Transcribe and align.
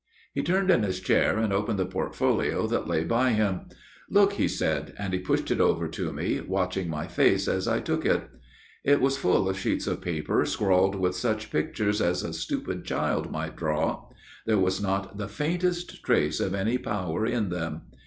"He 0.33 0.41
turned 0.41 0.71
in 0.71 0.81
his 0.81 0.99
chair 0.99 1.37
and 1.37 1.53
opened 1.53 1.77
the 1.77 1.85
portfolio 1.85 2.65
that 2.65 2.87
lay 2.87 3.03
by 3.03 3.33
him. 3.33 3.67
"'Look,' 4.17 4.33
he 4.33 4.47
said, 4.47 4.95
and 4.97 5.23
pushed 5.23 5.51
it 5.51 5.61
over 5.61 5.87
to 5.89 6.11
me, 6.11 6.39
watching 6.41 6.89
my 6.89 7.05
face 7.05 7.47
as 7.47 7.67
I 7.67 7.81
took 7.81 8.03
it." 8.03 8.27
It 8.83 8.99
was 8.99 9.15
full 9.17 9.47
of 9.47 9.59
sheets 9.59 9.85
of 9.85 10.01
paper, 10.01 10.43
scrawled 10.43 10.95
with 10.95 11.11
84 11.15 11.29
A 11.29 11.29
MIRROR 11.33 11.37
OF 11.39 11.41
SHALOTT 11.41 11.41
such 11.43 11.51
pictures 11.51 12.01
as 12.01 12.23
a 12.23 12.33
stupid 12.33 12.83
child 12.83 13.31
might 13.31 13.55
draw. 13.55 14.09
There 14.47 14.57
was 14.57 14.81
not 14.81 15.19
the 15.19 15.27
faintest 15.27 16.03
trace 16.03 16.39
of 16.39 16.55
any 16.55 16.79
power 16.79 17.27
in 17.27 17.49
them. 17.49 17.83